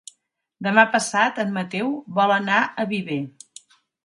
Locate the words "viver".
2.97-3.21